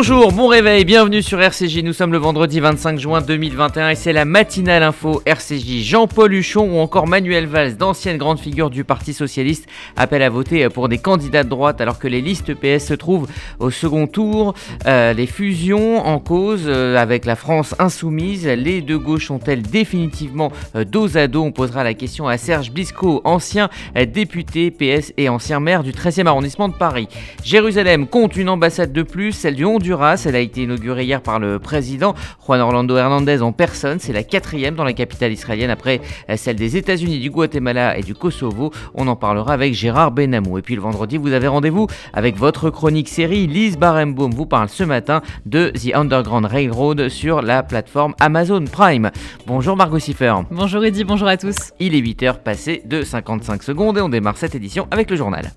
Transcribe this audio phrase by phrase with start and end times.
[0.00, 1.82] Bonjour, bon réveil, bienvenue sur RCJ.
[1.82, 5.82] Nous sommes le vendredi 25 juin 2021 et c'est la matinale info RCJ.
[5.82, 9.66] Jean-Paul Huchon ou encore Manuel Valls, d'anciennes grandes figures du Parti Socialiste,
[9.96, 13.26] appellent à voter pour des candidats de droite alors que les listes PS se trouvent
[13.58, 14.54] au second tour.
[14.86, 20.52] Euh, les fusions en cause euh, avec la France insoumise, les deux gauches sont-elles définitivement
[20.76, 25.28] euh, dos à dos On posera la question à Serge Blisco, ancien député PS et
[25.28, 27.08] ancien maire du 13e arrondissement de Paris.
[27.42, 29.87] Jérusalem compte une ambassade de plus, celle du Honduras.
[29.88, 33.98] Elle a été inaugurée hier par le président Juan Orlando Hernandez en personne.
[33.98, 36.02] C'est la quatrième dans la capitale israélienne après
[36.36, 38.70] celle des États-Unis, du Guatemala et du Kosovo.
[38.94, 40.58] On en parlera avec Gérard Benamou.
[40.58, 43.46] Et puis le vendredi, vous avez rendez-vous avec votre chronique série.
[43.46, 49.10] Lise Barenbaum vous parle ce matin de The Underground Railroad sur la plateforme Amazon Prime.
[49.46, 50.34] Bonjour Margot Siffer.
[50.50, 51.72] Bonjour Eddy, bonjour à tous.
[51.80, 55.50] Il est 8h passé de 55 secondes et on démarre cette édition avec le journal.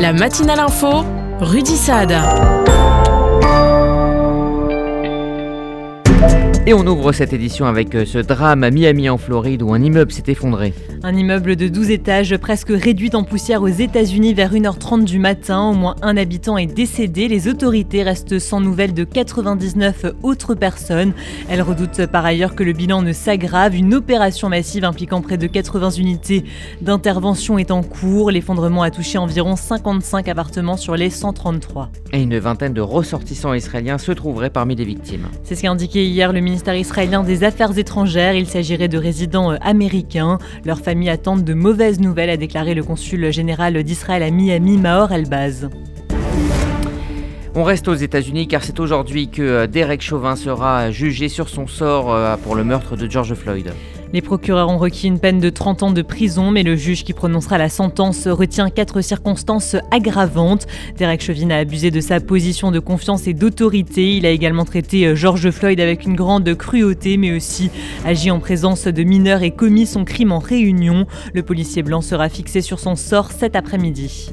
[0.00, 1.04] La matinale info
[1.40, 2.83] Rudy Saad.
[6.66, 9.82] Et on ouvre cette édition avec euh, ce drame à Miami en Floride où un
[9.82, 10.72] immeuble s'est effondré.
[11.02, 15.60] Un immeuble de 12 étages presque réduit en poussière aux États-Unis vers 1h30 du matin.
[15.68, 17.28] Au moins un habitant est décédé.
[17.28, 21.12] Les autorités restent sans nouvelles de 99 autres personnes.
[21.50, 23.74] Elles redoutent par ailleurs que le bilan ne s'aggrave.
[23.74, 26.44] Une opération massive impliquant près de 80 unités
[26.80, 28.30] d'intervention est en cours.
[28.30, 31.90] L'effondrement a touché environ 55 appartements sur les 133.
[32.14, 35.26] Et une vingtaine de ressortissants israéliens se trouveraient parmi les victimes.
[35.42, 38.34] C'est ce qu'a indiqué hier le ministre ministère israélien des Affaires étrangères.
[38.34, 40.38] Il s'agirait de résidents euh, américains.
[40.64, 45.10] Leurs familles attendent de mauvaises nouvelles, a déclaré le consul général d'Israël à Miami, Maor
[45.10, 45.68] Elbaz.
[47.56, 51.66] On reste aux États-Unis car c'est aujourd'hui que euh, Derek Chauvin sera jugé sur son
[51.66, 53.72] sort euh, pour le meurtre de George Floyd.
[54.12, 57.12] Les procureurs ont requis une peine de 30 ans de prison, mais le juge qui
[57.12, 60.66] prononcera la sentence retient quatre circonstances aggravantes.
[60.96, 64.16] Derek Chauvin a abusé de sa position de confiance et d'autorité.
[64.16, 67.70] Il a également traité euh, George Floyd avec une grande cruauté, mais aussi
[68.04, 71.06] agi en présence de mineurs et commis son crime en réunion.
[71.32, 74.32] Le policier blanc sera fixé sur son sort cet après-midi.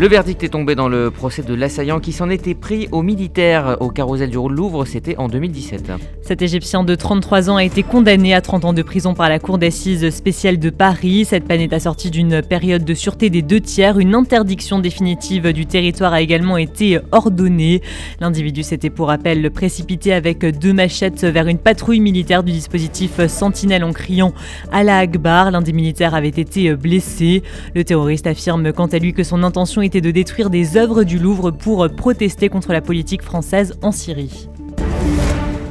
[0.00, 3.78] Le verdict est tombé dans le procès de l'assaillant qui s'en était pris aux militaires
[3.80, 5.90] au carrousel du Louvre, c'était en 2017.
[6.22, 9.40] Cet Égyptien de 33 ans a été condamné à 30 ans de prison par la
[9.40, 11.24] Cour d'assises spéciale de Paris.
[11.24, 13.98] Cette peine est assortie d'une période de sûreté des deux tiers.
[13.98, 17.82] Une interdiction définitive du territoire a également été ordonnée.
[18.20, 23.82] L'individu s'était pour rappel précipité avec deux machettes vers une patrouille militaire du dispositif Sentinelle
[23.82, 24.32] en criant
[24.70, 25.50] Allah Akbar.
[25.50, 27.42] L'un des militaires avait été blessé.
[27.74, 31.18] Le terroriste affirme quant à lui que son intention était de détruire des œuvres du
[31.18, 34.50] Louvre pour protester contre la politique française en Syrie.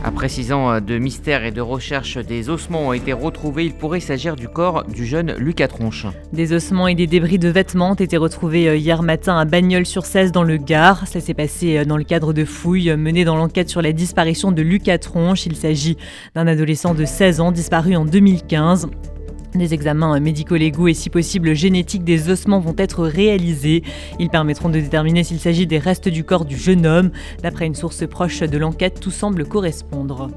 [0.04, 3.66] Après six ans de mystère et de recherche, des ossements ont été retrouvés.
[3.66, 6.08] Il pourrait s'agir du corps du jeune Lucas Tronche.
[6.34, 10.32] Des ossements et des débris de vêtements ont été retrouvés euh, hier matin à Bagnols-sur-Cèze
[10.32, 11.06] dans le Gard.
[11.08, 14.52] Ça s'est passé euh, dans le cadre de fouilles menées dans l'enquête sur la disparition
[14.52, 15.46] de Lucas Tronche.
[15.46, 15.98] Il s'agit
[16.34, 18.88] d'un adolescent de 16 ans disparu en 2015.
[19.56, 23.84] Des examens médico-légaux et si possible génétiques des ossements vont être réalisés.
[24.20, 27.12] Ils permettront de déterminer s'il s'agit des restes du corps du jeune homme.
[27.42, 30.30] D'après une source proche de l'enquête, tout semble correspondre.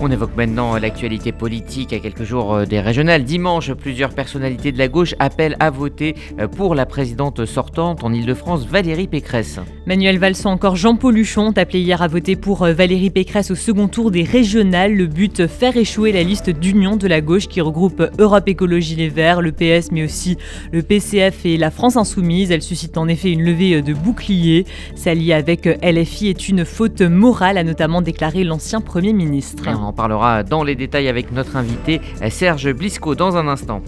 [0.00, 3.22] On évoque maintenant l'actualité politique à quelques jours euh, des régionales.
[3.24, 8.12] Dimanche, plusieurs personnalités de la gauche appellent à voter euh, pour la présidente sortante en
[8.12, 9.60] Ile-de-France, Valérie Pécresse.
[9.86, 13.52] Manuel Valls ou encore Jean-Paul Luchon ont appelé hier à voter pour euh, Valérie Pécresse
[13.52, 14.94] au second tour des régionales.
[14.94, 19.08] Le but, faire échouer la liste d'union de la gauche qui regroupe Europe Écologie Les
[19.08, 20.36] Verts, le PS, mais aussi
[20.72, 22.50] le PCF et la France Insoumise.
[22.50, 24.66] Elle suscite en effet une levée de boucliers.
[24.96, 30.64] S'allier avec LFI est une faute morale, a notamment déclaré l'ancien Premier ministre parlera dans
[30.64, 32.00] les détails avec notre invité
[32.30, 33.82] Serge Blisco dans un instant.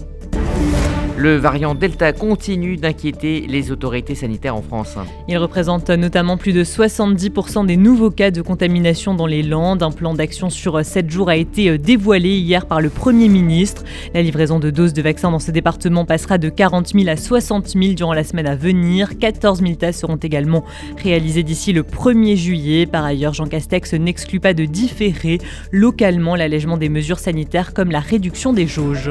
[1.17, 4.97] Le variant Delta continue d'inquiéter les autorités sanitaires en France.
[5.27, 9.81] Il représente notamment plus de 70% des nouveaux cas de contamination dans les Landes.
[9.81, 13.83] Un plan d'action sur 7 jours a été euh, dévoilé hier par le Premier ministre.
[14.13, 17.69] La livraison de doses de vaccins dans ce département passera de 40 000 à 60
[17.69, 19.17] 000 durant la semaine à venir.
[19.17, 20.63] 14 000 tests seront également
[21.01, 22.85] réalisés d'ici le 1er juillet.
[22.85, 25.39] Par ailleurs, Jean Castex n'exclut pas de différer
[25.71, 29.09] localement l'allègement des mesures sanitaires comme la réduction des jauges.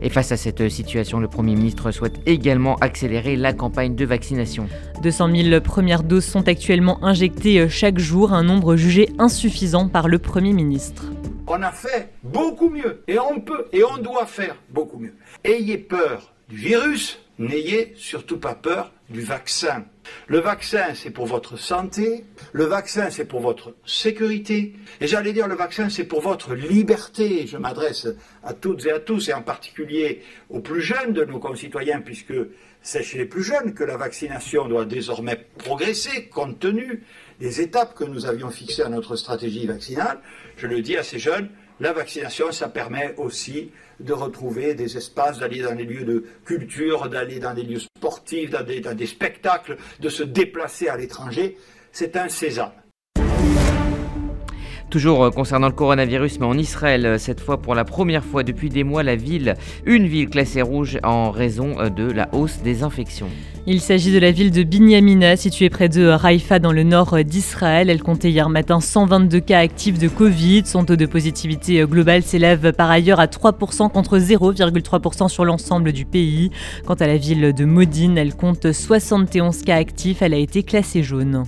[0.00, 4.68] Et face à cette situation, le Premier ministre souhaite également accélérer la campagne de vaccination.
[5.02, 10.08] 200 000 premières doses sont actuellement injectées euh, chaque jour, un nombre jugé insuffisant par
[10.08, 11.04] le Premier ministre.
[11.46, 15.14] On a fait beaucoup mieux et on peut et on doit faire beaucoup mieux.
[15.44, 19.84] Ayez peur du virus, n'ayez surtout pas peur du vaccin.
[20.26, 25.48] Le vaccin, c'est pour votre santé, le vaccin, c'est pour votre sécurité, et j'allais dire,
[25.48, 27.46] le vaccin, c'est pour votre liberté.
[27.46, 28.08] Je m'adresse
[28.44, 32.34] à toutes et à tous, et en particulier aux plus jeunes de nos concitoyens, puisque
[32.82, 37.02] c'est chez les plus jeunes que la vaccination doit désormais progresser, compte tenu
[37.40, 40.18] des étapes que nous avions fixées à notre stratégie vaccinale.
[40.56, 41.48] Je le dis à ces jeunes,
[41.80, 43.70] la vaccination, ça permet aussi
[44.00, 48.50] de retrouver des espaces, d'aller dans les lieux de culture, d'aller dans des lieux sportifs,
[48.50, 51.56] d'aller dans des spectacles, de se déplacer à l'étranger.
[51.92, 52.72] C'est un sésame.
[54.90, 58.42] Toujours euh, concernant le coronavirus, mais en Israël, euh, cette fois pour la première fois
[58.42, 59.54] depuis des mois, la ville,
[59.84, 63.28] une ville classée rouge en raison euh, de la hausse des infections.
[63.66, 67.90] Il s'agit de la ville de Binyamina, située près de Haïfa dans le nord d'Israël.
[67.90, 70.62] Elle comptait hier matin 122 cas actifs de Covid.
[70.64, 76.06] Son taux de positivité global s'élève par ailleurs à 3% contre 0,3% sur l'ensemble du
[76.06, 76.50] pays.
[76.86, 80.22] Quant à la ville de Modine, elle compte 71 cas actifs.
[80.22, 81.44] Elle a été classée jaune.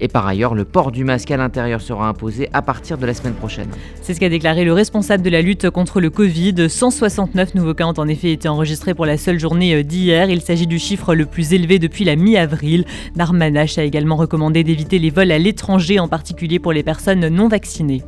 [0.00, 3.14] Et par ailleurs, le port du masque à l'intérieur sera imposé à partir de la
[3.14, 3.68] semaine prochaine.
[4.02, 6.68] C'est ce qu'a déclaré le responsable de la lutte contre le Covid.
[6.68, 10.30] 169 nouveaux cas ont en effet été enregistrés pour la seule journée d'hier.
[10.30, 12.84] Il s'agit du chiffre le plus élevé depuis la mi-avril.
[13.14, 17.48] Darmanache a également recommandé d'éviter les vols à l'étranger, en particulier pour les personnes non
[17.48, 18.02] vaccinées.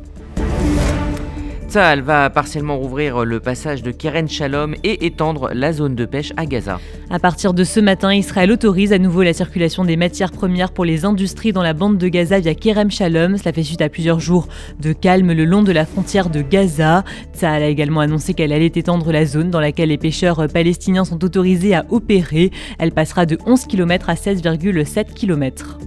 [1.69, 6.33] Tsahal va partiellement rouvrir le passage de Keren Shalom et étendre la zone de pêche
[6.35, 6.79] à Gaza.
[7.11, 10.83] À partir de ce matin, Israël autorise à nouveau la circulation des matières premières pour
[10.83, 13.37] les industries dans la bande de Gaza via Kerem Shalom.
[13.37, 14.47] Cela fait suite à plusieurs jours
[14.79, 17.03] de calme le long de la frontière de Gaza.
[17.35, 21.23] Tsahal a également annoncé qu'elle allait étendre la zone dans laquelle les pêcheurs palestiniens sont
[21.23, 22.49] autorisés à opérer.
[22.79, 25.77] Elle passera de 11 km à 16,7 km.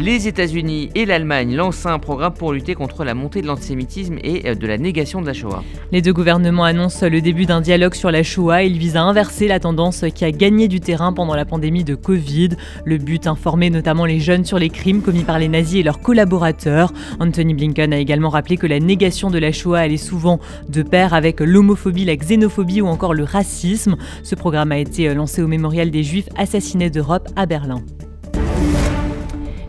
[0.00, 4.48] Les États-Unis et l'Allemagne lancent un programme pour lutter contre la montée de l'antisémitisme et
[4.48, 5.62] euh, de la négation de la Shoah.
[5.92, 8.62] Les deux gouvernements annoncent le début d'un dialogue sur la Shoah.
[8.62, 11.94] Ils visent à inverser la tendance qui a gagné du terrain pendant la pandémie de
[11.94, 12.48] Covid.
[12.86, 16.00] Le but, informer notamment les jeunes sur les crimes commis par les nazis et leurs
[16.00, 16.94] collaborateurs.
[17.18, 21.12] Anthony Blinken a également rappelé que la négation de la Shoah allait souvent de pair
[21.12, 23.96] avec l'homophobie, la xénophobie ou encore le racisme.
[24.22, 27.82] Ce programme a été euh, lancé au mémorial des Juifs assassinés d'Europe à Berlin.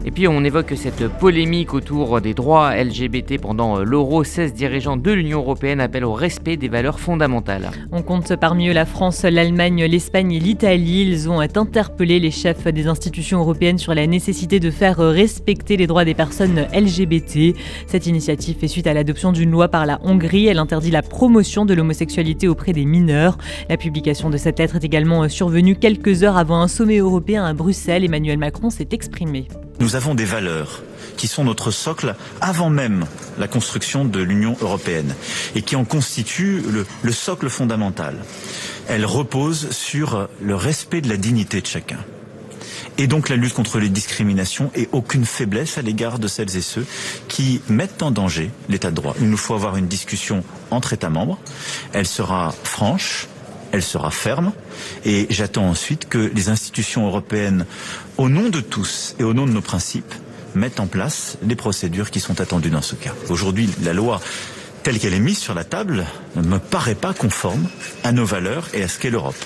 [0.04, 4.24] Et puis on évoque cette polémique autour des droits LGBT pendant euh, l'euro.
[4.24, 7.70] 16 dirigeants de l'Union européenne appellent au respect des valeurs fondamentales.
[7.92, 11.04] On compte parmi eux la France, l'Allemagne, l'Espagne et l'Italie.
[11.04, 15.86] Ils ont interpellé les chefs des institutions européennes sur la nécessité de faire respecter les
[15.86, 17.56] droits des personnes LGBT.
[17.86, 20.48] Cette initiative fait suite à l'adoption d'une loi par la Hongrie.
[20.48, 23.38] Elle interdit la promotion de l'homosexualité auprès des mineurs.
[23.70, 27.54] La publication de cette lettre est également survenue quelques heures avant un sommet européen à
[27.54, 28.04] Bruxelles.
[28.04, 29.48] Emmanuel Macron s'est exprimé.
[29.82, 30.84] Nous avons des valeurs
[31.18, 33.08] qui sont notre socle avant même
[33.40, 35.16] la construction de l'Union européenne
[35.56, 38.16] et qui en constituent le, le, socle fondamental.
[38.88, 41.98] Elles reposent sur le respect de la dignité de chacun.
[43.00, 46.62] Et donc la lutte contre les discriminations et aucune faiblesse à l'égard de celles et
[46.62, 46.86] ceux
[47.28, 49.16] qui mettent en danger l'état de droit.
[49.20, 51.40] Il nous faut avoir une discussion entre États membres.
[51.94, 53.28] Elle sera franche,
[53.72, 54.52] elle sera ferme
[55.06, 57.66] et j'attends ensuite que les institutions européennes,
[58.22, 60.14] au nom de tous et au nom de nos principes,
[60.54, 63.16] mettent en place les procédures qui sont attendues dans ce cas.
[63.30, 64.22] Aujourd'hui, la loi
[64.84, 67.68] telle qu'elle est mise sur la table ne me paraît pas conforme
[68.04, 69.44] à nos valeurs et à ce qu'est l'Europe.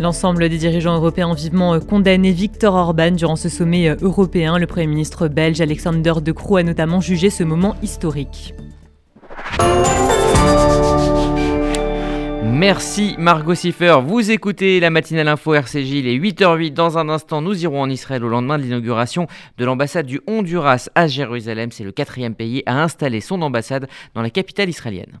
[0.00, 4.56] L'ensemble des dirigeants européens ont vivement condamné Viktor Orban durant ce sommet européen.
[4.56, 8.54] Le Premier ministre belge Alexander De Croo a notamment jugé ce moment historique.
[12.44, 13.96] Merci Margot Siffer.
[14.04, 16.72] Vous écoutez la matinale info RCJ, les 8h08.
[16.72, 19.26] Dans un instant, nous irons en Israël au lendemain de l'inauguration
[19.58, 21.70] de l'ambassade du Honduras à Jérusalem.
[21.70, 25.20] C'est le quatrième pays à installer son ambassade dans la capitale israélienne.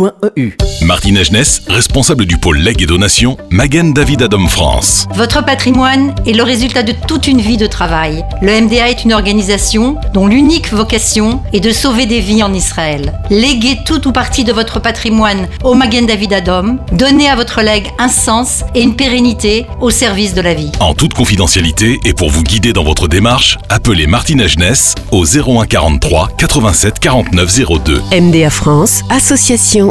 [0.81, 5.07] Martine Agenès, responsable du pôle legs et donation, Magen David Adam France.
[5.13, 8.23] Votre patrimoine est le résultat de toute une vie de travail.
[8.41, 13.13] Le MDA est une organisation dont l'unique vocation est de sauver des vies en Israël.
[13.29, 16.79] Léguez tout ou partie de votre patrimoine au Magen David Adom.
[16.91, 20.71] Donnez à votre legs un sens et une pérennité au service de la vie.
[20.79, 25.65] En toute confidentialité et pour vous guider dans votre démarche, appelez Martine Agenès au 01
[25.65, 28.01] 43 87 49 02.
[28.19, 29.90] MDA France, association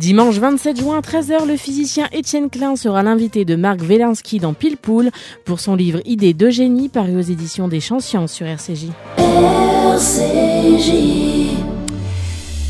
[0.00, 4.54] Dimanche 27 juin à 13h, le physicien Étienne Klein sera l'invité de Marc Wielinski dans
[4.54, 5.10] Pile Poule
[5.44, 8.90] pour son livre Idées de génie paru aux éditions des Champs Sciences sur RCJ.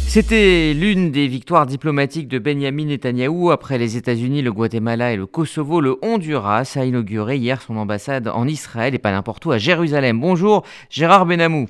[0.07, 5.27] C'était l'une des victoires diplomatiques de Benjamin Netanyahou après les États-Unis, le Guatemala et le
[5.27, 5.83] Kosovo.
[5.83, 10.19] Le Honduras a inauguré hier son ambassade en Israël et pas n'importe où à Jérusalem.
[10.19, 11.69] Bonjour Gérard Benamou.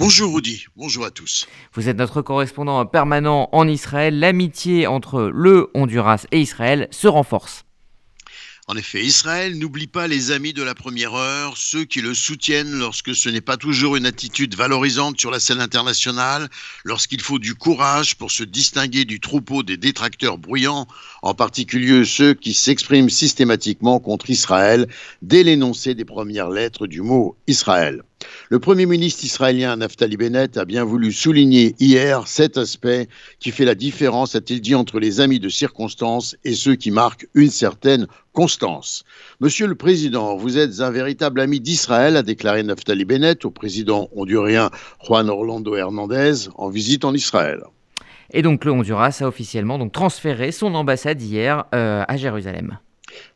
[0.00, 1.46] Bonjour Rudy, bonjour à tous.
[1.74, 4.18] Vous êtes notre correspondant permanent en Israël.
[4.18, 7.66] L'amitié entre le Honduras et Israël se renforce.
[8.66, 12.78] En effet, Israël n'oublie pas les amis de la première heure, ceux qui le soutiennent
[12.78, 16.48] lorsque ce n'est pas toujours une attitude valorisante sur la scène internationale,
[16.84, 20.86] lorsqu'il faut du courage pour se distinguer du troupeau des détracteurs bruyants,
[21.20, 24.86] en particulier ceux qui s'expriment systématiquement contre Israël
[25.20, 28.02] dès l'énoncé des premières lettres du mot Israël.
[28.48, 33.08] Le Premier ministre israélien Naftali Bennett a bien voulu souligner hier cet aspect
[33.38, 37.28] qui fait la différence, a-t-il dit, entre les amis de circonstance et ceux qui marquent
[37.34, 39.04] une certaine constance.
[39.40, 44.08] Monsieur le Président, vous êtes un véritable ami d'Israël, a déclaré Naftali Bennett au président
[44.14, 44.70] hondurien
[45.06, 47.60] Juan Orlando Hernandez en visite en Israël.
[48.32, 52.78] Et donc le Honduras a officiellement donc transféré son ambassade hier euh, à Jérusalem.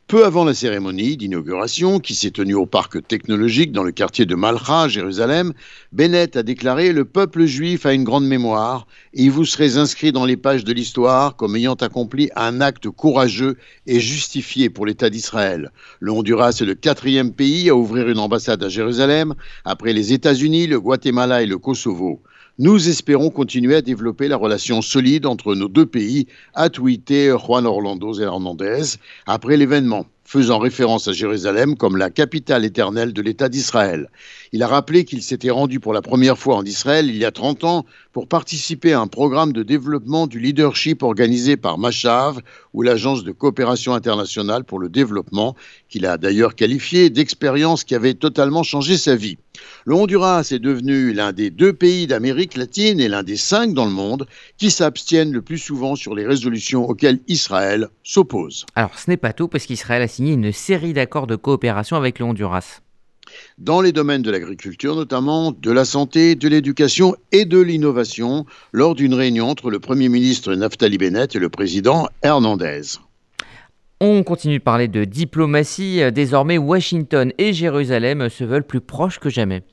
[0.07, 4.35] Peu avant la cérémonie d'inauguration qui s'est tenue au parc technologique dans le quartier de
[4.35, 5.53] Malcha, Jérusalem,
[5.91, 10.25] Bennett a déclaré Le peuple juif a une grande mémoire et vous serez inscrit dans
[10.25, 15.71] les pages de l'histoire comme ayant accompli un acte courageux et justifié pour l'État d'Israël.
[15.99, 20.67] Le Honduras est le quatrième pays à ouvrir une ambassade à Jérusalem après les États-Unis,
[20.67, 22.21] le Guatemala et le Kosovo.
[22.57, 27.65] Nous espérons continuer à développer la relation solide entre nos deux pays, a tweeté Juan
[27.65, 28.95] Orlando Hernandez
[29.25, 34.09] après l'événement faisant référence à Jérusalem comme la capitale éternelle de l'État d'Israël.
[34.53, 37.31] Il a rappelé qu'il s'était rendu pour la première fois en Israël il y a
[37.31, 37.85] 30 ans
[38.15, 42.39] pour participer à un programme de développement du leadership organisé par Machav
[42.71, 45.53] ou l'Agence de coopération internationale pour le développement,
[45.89, 49.37] qu'il a d'ailleurs qualifié d'expérience qui avait totalement changé sa vie.
[49.83, 53.85] Le Honduras est devenu l'un des deux pays d'Amérique latine et l'un des cinq dans
[53.85, 58.65] le monde qui s'abstiennent le plus souvent sur les résolutions auxquelles Israël s'oppose.
[58.75, 62.19] Alors ce n'est pas tout parce qu'Israël a signé une série d'accords de coopération avec
[62.19, 62.79] le Honduras
[63.57, 68.95] dans les domaines de l'agriculture notamment, de la santé, de l'éducation et de l'innovation lors
[68.95, 72.81] d'une réunion entre le Premier ministre Naftali Bennett et le président Hernandez.
[74.01, 76.01] On continue de parler de diplomatie.
[76.11, 79.63] Désormais, Washington et Jérusalem se veulent plus proches que jamais.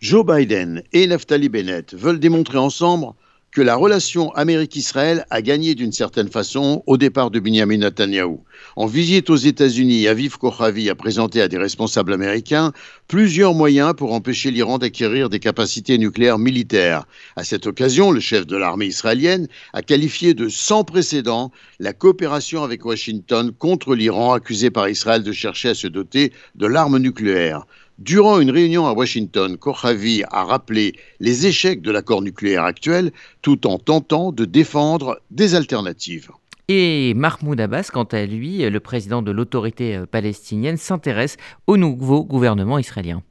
[0.00, 3.08] Joe Biden et Naftali Bennett veulent démontrer ensemble
[3.56, 8.36] que la relation Amérique-Israël a gagné d'une certaine façon au départ de Benjamin Netanyahu.
[8.76, 12.74] En visite aux États-Unis, Aviv Kochavi a présenté à des responsables américains
[13.08, 17.06] plusieurs moyens pour empêcher l'Iran d'acquérir des capacités nucléaires militaires.
[17.34, 22.62] À cette occasion, le chef de l'armée israélienne a qualifié de sans précédent la coopération
[22.62, 27.64] avec Washington contre l'Iran accusé par Israël de chercher à se doter de l'arme nucléaire.
[27.98, 33.10] Durant une réunion à Washington, Kochavi a rappelé les échecs de l'accord nucléaire actuel
[33.40, 36.30] tout en tentant de défendre des alternatives.
[36.68, 42.78] Et Mahmoud Abbas, quant à lui, le président de l'autorité palestinienne, s'intéresse au nouveau gouvernement
[42.78, 43.22] israélien.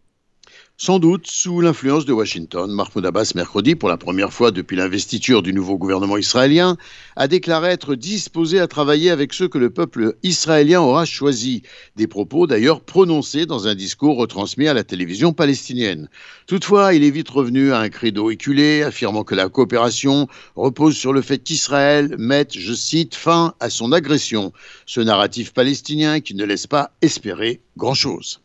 [0.78, 5.42] Sans doute sous l'influence de Washington, Mahmoud Abbas, mercredi, pour la première fois depuis l'investiture
[5.42, 6.76] du nouveau gouvernement israélien,
[7.16, 11.62] a déclaré être disposé à travailler avec ceux que le peuple israélien aura choisis.
[11.96, 16.10] Des propos d'ailleurs prononcés dans un discours retransmis à la télévision palestinienne.
[16.46, 20.28] Toutefois, il est vite revenu à un credo éculé, affirmant que la coopération
[20.58, 24.52] repose sur le fait qu'Israël mette, je cite, fin à son agression.
[24.86, 28.42] Ce narratif palestinien qui ne laisse pas espérer grand-chose.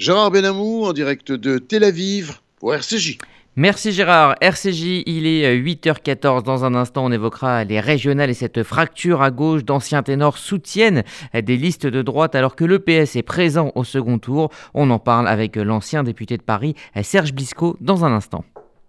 [0.00, 3.18] Gérard Benamou en direct de Tel Aviv pour RCJ.
[3.54, 4.34] Merci Gérard.
[4.40, 6.42] RCJ, il est 8h14.
[6.42, 11.02] Dans un instant, on évoquera les régionales et cette fracture à gauche d'anciens ténors soutiennent
[11.34, 14.48] des listes de droite alors que l'EPS est présent au second tour.
[14.72, 18.42] On en parle avec l'ancien député de Paris, Serge Blisco, dans un instant.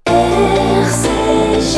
[0.05, 1.77] RCJ.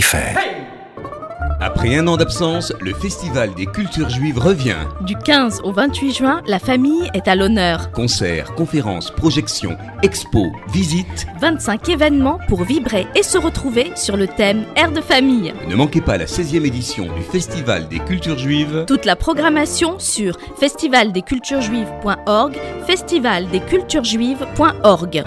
[1.59, 4.87] après un an d'absence, le Festival des cultures juives revient.
[5.01, 7.91] Du 15 au 28 juin, la famille est à l'honneur.
[7.91, 11.27] Concerts, conférences, projections, expos, visites.
[11.39, 15.53] 25 événements pour vibrer et se retrouver sur le thème Air de famille.
[15.67, 18.85] Ne manquez pas la 16e édition du Festival des cultures juives.
[18.87, 25.23] Toute la programmation sur festivaldesculturesjuives.org, festivaldesculturesjuives.org.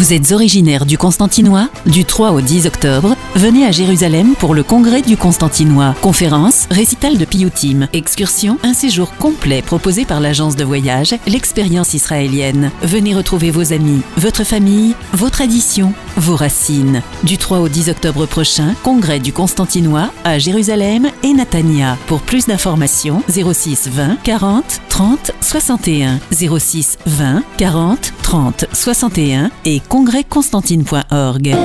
[0.00, 4.62] Vous êtes originaire du Constantinois Du 3 au 10 octobre, venez à Jérusalem pour le
[4.62, 5.94] congrès du Constantinois.
[6.00, 12.70] Conférence, récital de Piyutim, excursion, un séjour complet proposé par l'agence de voyage, l'expérience israélienne.
[12.82, 17.02] Venez retrouver vos amis, votre famille, vos traditions, vos racines.
[17.22, 21.96] Du 3 au 10 octobre prochain, congrès du Constantinois à Jérusalem et Natania.
[22.06, 31.56] Pour plus d'informations, 06 20 40 30 61 06 20 40 30 61 et congrèsconstantine.org.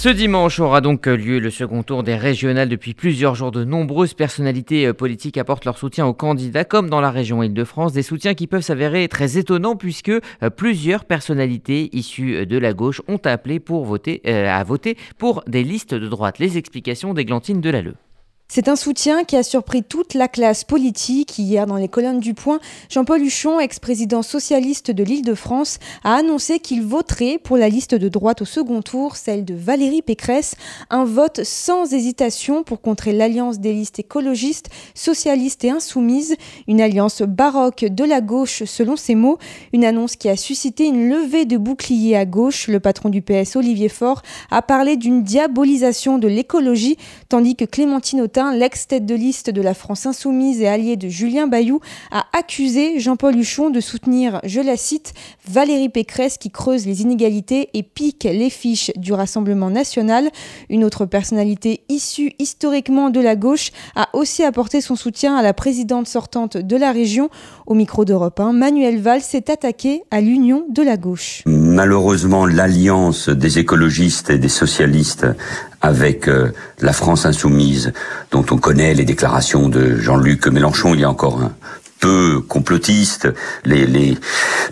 [0.00, 2.68] Ce dimanche aura donc lieu le second tour des régionales.
[2.68, 7.00] Depuis plusieurs jours, de nombreuses personnalités euh, politiques apportent leur soutien aux candidats, comme dans
[7.00, 7.94] la région Île-de-France.
[7.94, 13.02] Des soutiens qui peuvent s'avérer très étonnants puisque euh, plusieurs personnalités issues de la gauche
[13.08, 16.38] ont appelé pour voter, euh, à voter pour des listes de droite.
[16.38, 17.96] Les explications d'Églantine Delalleux.
[18.50, 21.38] C'est un soutien qui a surpris toute la classe politique.
[21.38, 26.82] Hier, dans les colonnes du Point, Jean-Paul Huchon, ex-président socialiste de l'Île-de-France, a annoncé qu'il
[26.82, 30.54] voterait pour la liste de droite au second tour, celle de Valérie Pécresse.
[30.88, 36.34] Un vote sans hésitation pour contrer l'alliance des listes écologistes, socialistes et insoumises.
[36.68, 39.36] Une alliance baroque de la gauche, selon ses mots.
[39.74, 42.68] Une annonce qui a suscité une levée de boucliers à gauche.
[42.68, 46.96] Le patron du PS, Olivier Faure, a parlé d'une diabolisation de l'écologie,
[47.28, 51.46] tandis que Clémentine Autain l'ex-tête de liste de la France insoumise et allié de Julien
[51.46, 51.80] Bayou,
[52.10, 55.12] a accusé Jean-Paul Huchon de soutenir, je la cite,
[55.48, 60.30] Valérie Pécresse qui creuse les inégalités et pique les fiches du Rassemblement national.
[60.70, 65.52] Une autre personnalité issue historiquement de la gauche a aussi apporté son soutien à la
[65.52, 67.30] présidente sortante de la région.
[67.66, 71.42] Au micro d'Europe 1, Manuel Valls s'est attaqué à l'union de la gauche.
[71.46, 75.26] Malheureusement, l'alliance des écologistes et des socialistes
[75.80, 77.92] avec euh, la France insoumise,
[78.30, 80.94] dont on connaît les déclarations de Jean-Luc Mélenchon.
[80.94, 81.52] Il y a encore un,
[81.98, 83.28] peu complotiste,
[83.64, 84.16] les, les,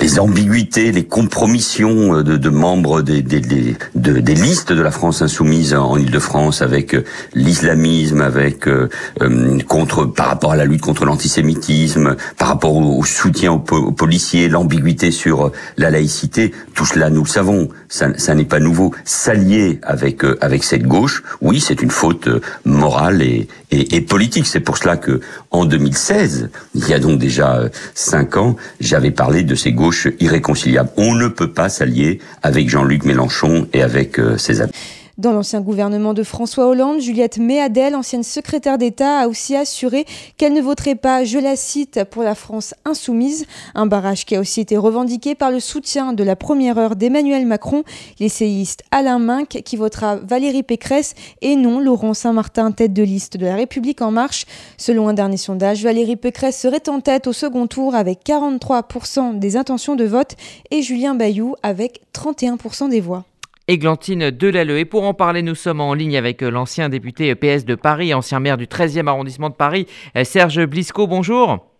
[0.00, 4.90] les ambiguïtés, les compromissions de, de membres des, des, des, de, des listes de la
[4.90, 8.88] France insoumise en Ile-de-France avec euh, l'islamisme, avec euh,
[9.22, 14.48] euh, contre par rapport à la lutte contre l'antisémitisme, par rapport au, soutien aux, policiers,
[14.48, 18.94] l'ambiguïté sur la laïcité, tout cela nous le savons, ça, ça n'est pas nouveau.
[19.04, 22.28] S'allier avec avec cette gauche, oui, c'est une faute
[22.64, 24.46] morale et, et, et politique.
[24.46, 29.10] C'est pour cela que en 2016, il y a donc déjà euh, cinq ans, j'avais
[29.10, 30.90] parlé de ces gauches irréconciliables.
[30.96, 34.72] On ne peut pas s'allier avec Jean-Luc Mélenchon et avec euh, ses amis.
[35.18, 40.04] Dans l'ancien gouvernement de François Hollande, Juliette Méadel, ancienne secrétaire d'État, a aussi assuré
[40.36, 44.40] qu'elle ne voterait pas, je la cite, pour la France insoumise, un barrage qui a
[44.40, 47.82] aussi été revendiqué par le soutien de la première heure d'Emmanuel Macron,
[48.20, 53.46] l'essayiste Alain Minck, qui votera Valérie Pécresse et non Laurent Saint-Martin, tête de liste de
[53.46, 54.44] la République en marche.
[54.76, 59.56] Selon un dernier sondage, Valérie Pécresse serait en tête au second tour avec 43% des
[59.56, 60.36] intentions de vote
[60.70, 63.24] et Julien Bayou avec 31% des voix.
[63.68, 64.78] Églantine Delalleux.
[64.78, 68.14] Et pour en parler, nous sommes en ligne avec euh, l'ancien député PS de Paris,
[68.14, 71.06] ancien maire du 13e arrondissement de Paris, euh, Serge Blisco.
[71.06, 71.72] Bonjour.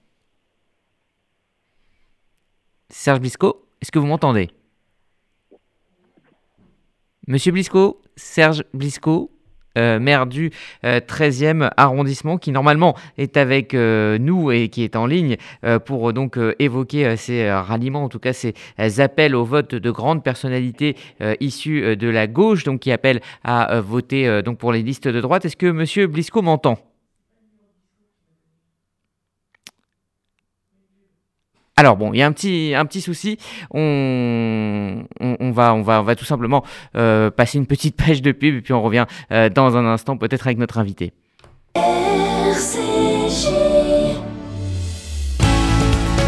[2.88, 4.50] Serge Blisco, est-ce que vous m'entendez?
[7.26, 9.35] Monsieur Blisco, Serge Blisco,
[9.76, 10.50] euh, maire du
[10.84, 15.36] 13e euh, arrondissement, qui normalement est avec euh, nous et qui est en ligne
[15.84, 18.54] pour donc évoquer ces ralliements, en tout cas ces
[19.00, 20.96] appels au vote de grandes personnalités
[21.40, 25.44] issues de la gauche, donc qui appellent à voter donc pour les listes de droite.
[25.44, 26.78] Est-ce que Monsieur Blisco m'entend?
[31.78, 33.36] Alors bon, il y a un petit, un petit souci.
[33.70, 36.64] On, on, va, on, va, on va tout simplement
[36.96, 40.16] euh, passer une petite page de pub et puis on revient euh, dans un instant
[40.16, 41.12] peut-être avec notre invité.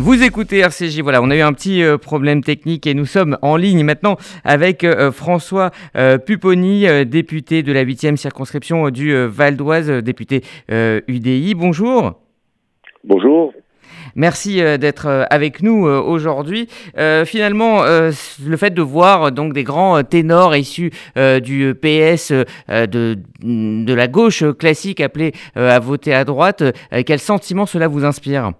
[0.00, 3.36] Vous écoutez RCJ, voilà, on a eu un petit euh, problème technique et nous sommes
[3.42, 9.56] en ligne maintenant avec euh, François euh, Pupponi, député de la 8e circonscription du Val
[9.56, 11.54] d'Oise, député UDI.
[11.54, 12.12] Bonjour.
[13.02, 13.52] Bonjour.
[14.14, 16.68] Merci d'être avec nous aujourd'hui.
[17.24, 24.06] finalement, le fait de voir donc des grands ténors issus du PS de, de la
[24.06, 26.62] gauche classique appelés à voter à droite,
[27.04, 28.52] quel sentiment cela vous inspire?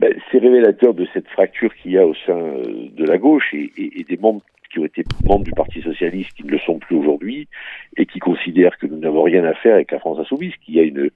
[0.00, 3.52] Ben, c'est révélateur de cette fracture qu'il y a au sein euh, de la gauche
[3.52, 6.94] et, des membres qui ont été membres du Parti socialiste qui ne le sont plus
[6.94, 7.48] aujourd'hui
[7.96, 10.80] et qui considèrent que nous n'avons rien à faire avec la France insoumise, qu'il y
[10.80, 11.10] a une,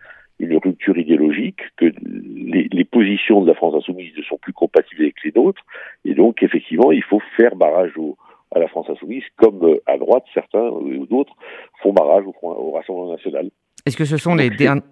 [0.65, 5.33] rupture idéologique, que les, positions de la France insoumise ne sont plus compatibles avec les
[5.35, 5.65] nôtres
[6.05, 8.17] et donc effectivement il faut faire barrage au,
[8.51, 11.35] à la France insoumise comme euh, à droite certains ou d'autres
[11.81, 13.51] font barrage au, au Rassemblement national.
[13.85, 14.51] Est-ce que ce sont les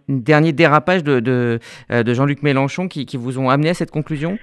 [0.09, 1.59] derniers dérapages de, de,
[1.90, 4.38] euh, de Jean-Luc Mélenchon qui, qui, vous ont amené à cette conclusion?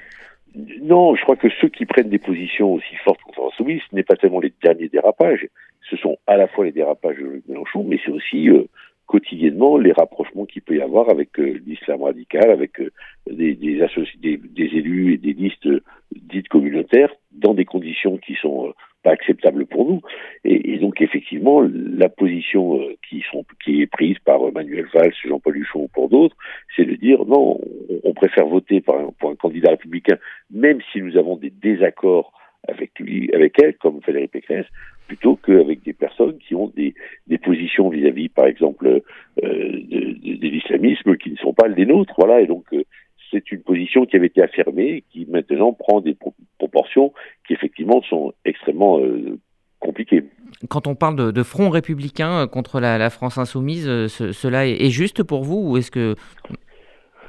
[0.82, 4.04] Non, je crois que ceux qui prennent des positions aussi fortes contre Insoumise, ce n'est
[4.04, 5.48] pas tellement les derniers dérapages,
[5.90, 8.64] ce sont à la fois les dérapages de Jean-Luc Mélenchon, mais c'est aussi euh,
[9.06, 12.92] quotidiennement les rapprochements qu'il peut y avoir avec euh, l'islam radical, avec euh,
[13.30, 13.82] des, des,
[14.22, 15.70] des, des, élus et des listes
[16.16, 18.74] dites communautaires, dans des conditions qui sont
[19.12, 20.02] acceptable pour nous.
[20.44, 25.58] Et, donc effectivement, la position euh, qui, sont, qui est prise par Manuel Valls, Jean-Paul
[25.58, 26.36] Huchon ou pour d'autres,
[26.76, 27.60] c'est de dire non,
[28.04, 30.18] on, préfère voter pour un candidat républicain,
[30.52, 32.34] même si nous avons des désaccords
[32.68, 34.66] avec lui, avec elle, comme Valérie Pécresse,
[35.08, 36.94] plutôt qu'avec des personnes qui ont des,
[37.28, 39.02] des positions vis-à-vis, par exemple, euh,
[39.42, 42.14] de l'islamisme qui ne sont pas les nôtres.
[42.18, 42.84] Voilà, et donc euh,
[43.32, 46.18] c'est une position qui avait été affirmée et qui maintenant prend des
[46.58, 47.14] proportions
[47.46, 49.38] qui effectivement sont extrêmement euh,
[49.80, 50.24] compliquées.
[50.70, 54.32] Quand on parle de, de front républicain euh, contre la, la France insoumise, euh, ce,
[54.32, 56.16] cela est, est, juste pour vous ou est-ce que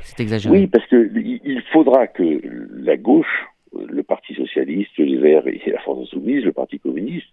[0.00, 0.60] c'est exagéré?
[0.60, 2.40] Oui, parce qu'il faudra que
[2.76, 7.26] la gauche, le Parti socialiste, les Verts et la France insoumise, le Parti communiste,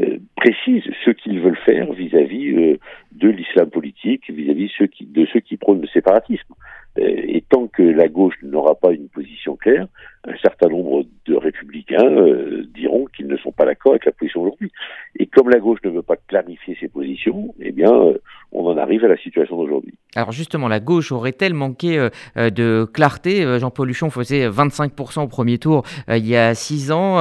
[0.00, 2.78] euh, précisent ce qu'ils veulent faire vis-à-vis -vis, euh,
[3.12, 6.54] de l'islam politique, vis-à-vis de ceux qui prônent le séparatisme.
[6.98, 9.86] Euh, et tant que la gauche n'aura pas une position claire,
[10.28, 14.42] un certain nombre de républicains euh, diront qu'ils ne sont pas d'accord avec la position
[14.42, 14.70] aujourd'hui.
[15.18, 18.18] Et comme la gauche ne veut pas clarifier ses positions, eh bien, euh,
[18.52, 19.94] on en arrive à la situation d'aujourd'hui.
[20.14, 21.98] Alors justement, la gauche aurait-elle manqué
[22.36, 27.18] euh, de clarté Jean-Paul Luchon faisait 25% au premier tour il y a six ans.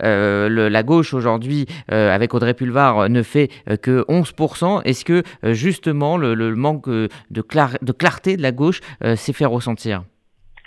[0.00, 3.48] Le, la gauche aujourd'hui, avec Audrey Pulvar, ne fait
[3.82, 4.82] que 11%.
[4.84, 7.08] Est-ce que justement le, le manque de,
[7.42, 8.80] clar de, clarté de la gauche
[9.14, 10.04] s'est fait ressentir?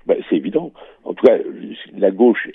[0.06, 0.73] Ben, C'est évident.
[1.24, 1.38] Tout cas,
[1.98, 2.50] la gauche,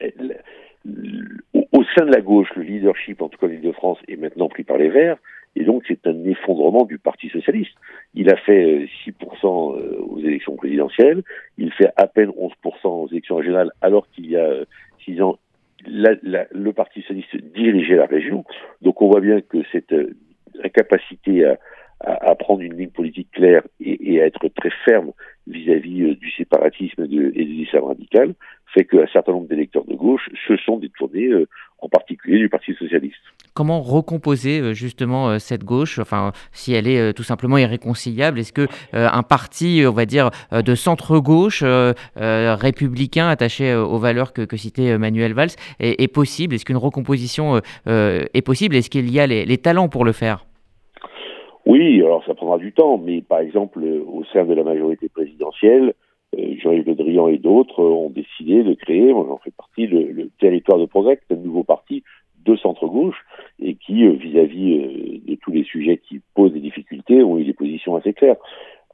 [1.73, 4.49] au sein de la gauche, le leadership, en tout cas l'île de France, est maintenant
[4.49, 5.17] pris par les Verts,
[5.57, 7.73] et donc c'est un effondrement du Parti socialiste.
[8.15, 11.23] Il a fait 6% aux élections présidentielles,
[11.57, 12.53] il fait à peine 11%
[12.85, 14.65] aux élections régionales, alors qu'il y a
[15.07, 15.39] 6 ans,
[15.87, 18.45] la, la, le Parti socialiste dirigeait la région.
[18.83, 19.95] Donc on voit bien que cette
[20.63, 21.57] incapacité à,
[22.01, 25.13] à, à, prendre une ligne politique claire et, et à être très ferme
[25.47, 28.35] vis-à-vis -vis du séparatisme de, et de l'islam radical
[28.75, 32.75] fait qu'un certain nombre d'électeurs de gauche se sont détournés, euh, en particulier du Parti
[32.75, 33.17] socialiste.
[33.55, 38.39] comment recomposer justement cette gauche, enfin si elle est tout simplement irréconciliable?
[38.41, 41.63] Est-ce que un parti, on va dire, de centre-gauche
[42.17, 46.55] républicain attaché aux valeurs que, citait Manuel Valls est, possible?
[46.55, 48.75] Est-ce qu'une recomposition est possible?
[48.75, 50.48] Est-ce qu'il y a les talents pour le faire?
[51.69, 55.93] Oui, alors ça prendra du temps, mais par exemple, au sein de la majorité présidentielle,
[56.35, 60.79] euh, Jean-Yves Le Drian et d'autres ont décidé de créer, j'en fais partie, le, Territoire
[60.79, 62.05] de Progrès, un nouveau parti
[62.47, 63.23] de centre-gauche,
[63.61, 67.45] et qui, euh, vis-à-vis euh, de tous les sujets qui posent des difficultés, ont eu
[67.45, 68.37] des positions assez claires.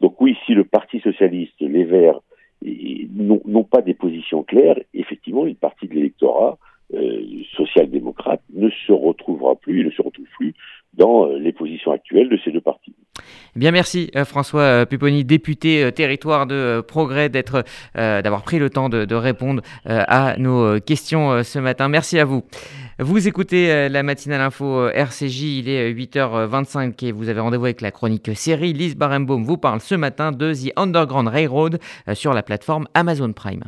[0.01, 2.21] Donc oui, si le Parti socialiste, les Verts,
[2.65, 6.59] n'ont pas des positions claires, effectivement, une partie de l'électorat
[7.57, 10.55] social-démocrate ne se retrouvera plus, ne se retrouve plus
[10.97, 12.95] dans euh, les positions actuelles de ces deux partis.
[13.57, 18.71] Eh bien, merci euh, François euh, Pupponi, député territoire de Progrès, d'être, d'avoir pris le
[18.71, 21.89] temps de, répondre à nos questions ce matin.
[21.89, 22.43] Merci à vous.
[22.99, 27.91] Vous écoutez la matinale info RCJ, il est 8h25 et vous avez rendez-vous avec la
[27.91, 28.73] chronique série.
[28.73, 31.79] Lise Barenbaum vous parle ce matin de The Underground Railroad
[32.15, 33.65] sur la plateforme Amazon Prime.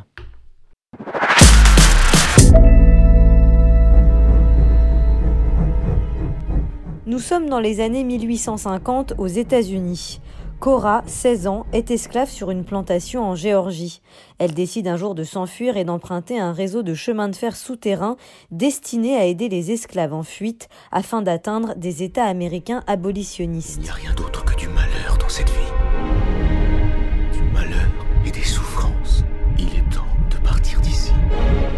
[7.16, 10.20] Nous sommes dans les années 1850 aux États-Unis.
[10.61, 14.02] Cora, 16 ans, est esclave sur une plantation en Géorgie.
[14.37, 18.18] Elle décide un jour de s'enfuir et d'emprunter un réseau de chemins de fer souterrains
[18.50, 23.79] destiné à aider les esclaves en fuite afin d'atteindre des États américains abolitionnistes.
[23.79, 25.65] Il n'y a rien d'autre que du malheur dans cette.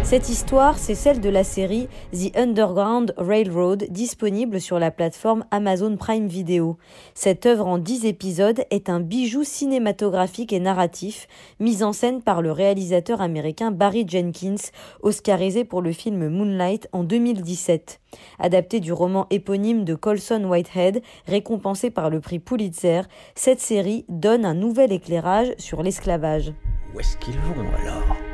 [0.09, 5.97] Cette histoire, c'est celle de la série The Underground Railroad, disponible sur la plateforme Amazon
[5.97, 6.79] Prime Video.
[7.13, 11.27] Cette œuvre en 10 épisodes est un bijou cinématographique et narratif,
[11.59, 14.71] mis en scène par le réalisateur américain Barry Jenkins,
[15.03, 18.01] oscarisé pour le film Moonlight en 2017.
[18.39, 23.01] Adapté du roman éponyme de Colson Whitehead, récompensé par le prix Pulitzer,
[23.35, 26.51] cette série donne un nouvel éclairage sur l'esclavage.
[26.95, 28.28] Où est-ce qu'ils vont alors?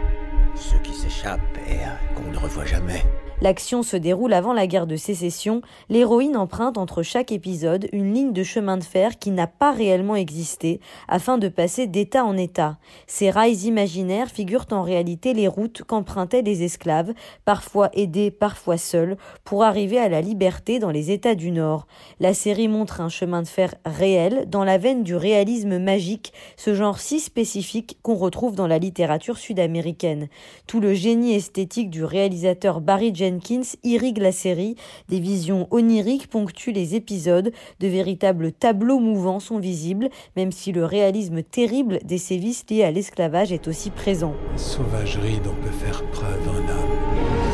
[0.55, 1.79] Ceux qui s'échappent et
[2.15, 3.05] qu'on ne revoit jamais.
[3.41, 5.61] L'action se déroule avant la guerre de sécession.
[5.89, 10.15] L'héroïne emprunte entre chaque épisode une ligne de chemin de fer qui n'a pas réellement
[10.15, 12.77] existé afin de passer d'état en état.
[13.07, 19.17] Ces rails imaginaires figurent en réalité les routes qu'empruntaient les esclaves, parfois aidés, parfois seuls,
[19.43, 21.87] pour arriver à la liberté dans les États du Nord.
[22.21, 26.73] La série montre un chemin de fer réel dans la veine du réalisme magique, ce
[26.73, 30.29] genre si spécifique qu'on retrouve dans la littérature sud-américaine.
[30.67, 34.75] Tout le génie esthétique du réalisateur Barry Jenkins irrigue la série,
[35.09, 40.85] des visions oniriques ponctuent les épisodes, de véritables tableaux mouvants sont visibles, même si le
[40.85, 44.35] réalisme terrible des sévices liés à l'esclavage est aussi présent.
[44.55, 47.44] Sauvagerie dont peut faire preuve un homme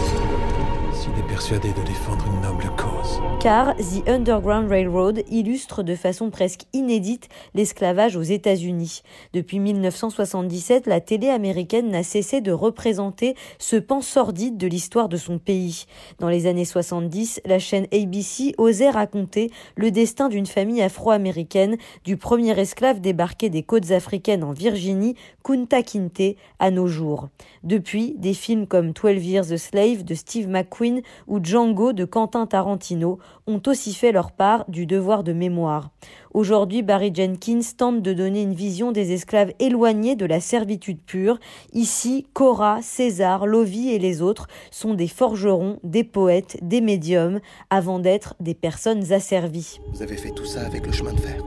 [1.01, 3.19] s'il est persuadé de défendre une noble cause.
[3.39, 9.01] Car The Underground Railroad illustre de façon presque inédite l'esclavage aux États-Unis.
[9.33, 15.17] Depuis 1977, la télé américaine n'a cessé de représenter ce pan sordide de l'histoire de
[15.17, 15.85] son pays.
[16.19, 22.15] Dans les années 70, la chaîne ABC osait raconter le destin d'une famille afro-américaine du
[22.15, 27.29] premier esclave débarqué des côtes africaines en Virginie, Kunta Kinte, à nos jours.
[27.63, 30.90] Depuis, des films comme 12 Years a Slave de Steve McQueen
[31.27, 35.89] ou Django de Quentin Tarantino ont aussi fait leur part du devoir de mémoire.
[36.33, 41.39] Aujourd'hui, Barry Jenkins tente de donner une vision des esclaves éloignés de la servitude pure.
[41.73, 47.99] Ici, Cora, César, Lovie et les autres sont des forgerons, des poètes, des médiums, avant
[47.99, 49.79] d'être des personnes asservies.
[49.93, 51.43] Vous avez fait tout ça avec le chemin de fer?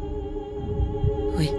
[1.36, 1.50] Oui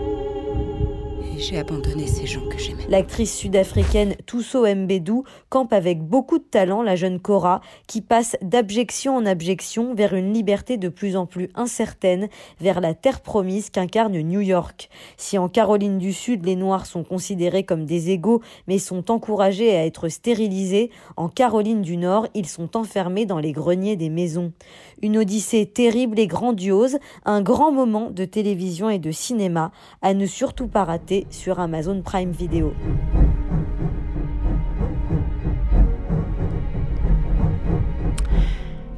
[1.37, 2.85] j'ai abandonné ces gens que j'aimais.
[2.89, 9.15] L'actrice sud-africaine Tusso Mbedou campe avec beaucoup de talent la jeune Cora qui passe d'abjection
[9.15, 14.17] en abjection vers une liberté de plus en plus incertaine, vers la terre promise qu'incarne
[14.17, 14.89] New York.
[15.17, 19.75] Si en Caroline du Sud les Noirs sont considérés comme des égaux mais sont encouragés
[19.75, 24.53] à être stérilisés, en Caroline du Nord ils sont enfermés dans les greniers des maisons.
[25.01, 29.71] Une odyssée terrible et grandiose, un grand moment de télévision et de cinéma
[30.01, 32.73] à ne surtout pas rater sur Amazon Prime Video.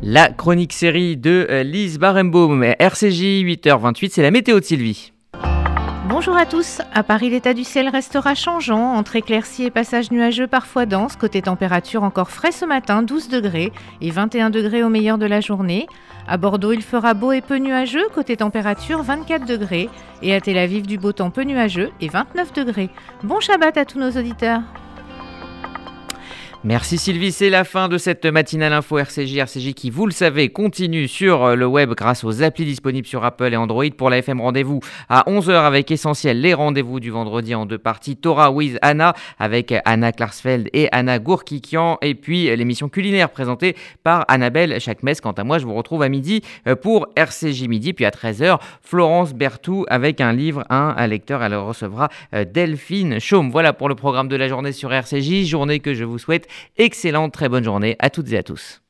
[0.02, 5.12] La chronique série de euh, Lise Barenbaum, RCJ 8h28, c'est la météo de Sylvie.
[6.10, 6.80] Bonjour à tous.
[6.94, 11.18] À Paris, l'état du ciel restera changeant, entre éclaircies et passages nuageux parfois denses.
[11.18, 15.42] Côté température, encore frais ce matin, 12 degrés et 21 degrés au meilleur de la
[15.42, 15.86] journée.
[16.30, 18.06] À Bordeaux, il fera beau et peu nuageux.
[18.14, 19.90] Côté température, 24 degrés.
[20.22, 22.90] Et à Tel Aviv, du beau temps peu nuageux et 29 degrés.
[23.24, 24.62] Bon Shabbat à tous nos auditeurs.
[26.64, 29.38] Merci Sylvie, c'est la fin de cette matinale info RCJ.
[29.38, 33.24] RCJ qui, vous le savez, continue sur euh, le web grâce aux applis disponibles sur
[33.24, 33.86] Apple et Android.
[33.96, 38.18] Pour la FM, rendez-vous à 11h avec Essentiel, les rendez-vous du vendredi en deux parties.
[38.18, 42.00] Torah with Anna avec Anna Klarsfeld et Anna Gourkikian.
[42.02, 45.14] Et puis l'émission culinaire présentée par Annabelle Chakmes.
[45.22, 47.94] Quant à moi, je vous retrouve à midi euh, pour RCJ Midi.
[47.94, 51.44] Puis à 13h, Florence Bertou avec un livre, un, lecteur.
[51.44, 53.52] Elle recevra euh, Delphine Chaume.
[53.52, 55.46] Voilà pour le programme de la journée sur RCJ.
[55.46, 56.47] Journée que je vous souhaite
[56.78, 58.82] Excellente, très bonne journée à toutes et à tous.